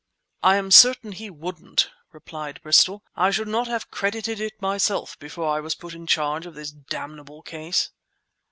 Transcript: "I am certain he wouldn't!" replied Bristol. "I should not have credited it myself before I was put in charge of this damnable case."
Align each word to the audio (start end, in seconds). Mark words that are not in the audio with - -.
"I 0.41 0.55
am 0.55 0.71
certain 0.71 1.11
he 1.11 1.29
wouldn't!" 1.29 1.91
replied 2.11 2.59
Bristol. 2.63 3.03
"I 3.15 3.29
should 3.29 3.47
not 3.47 3.67
have 3.67 3.91
credited 3.91 4.39
it 4.39 4.59
myself 4.59 5.15
before 5.19 5.55
I 5.55 5.59
was 5.59 5.75
put 5.75 5.93
in 5.93 6.07
charge 6.07 6.47
of 6.47 6.55
this 6.55 6.71
damnable 6.71 7.43
case." 7.43 7.91